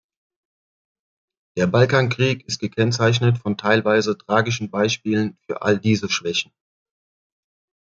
Der 1.57 1.67
Balkankrieg 1.67 2.43
ist 2.47 2.59
gekennzeichnet 2.59 3.37
von 3.37 3.55
teilweise 3.55 4.17
tragischen 4.17 4.71
Beispielen 4.71 5.37
für 5.45 5.61
all 5.61 5.77
diese 5.79 6.09
Schwächen. 6.09 6.51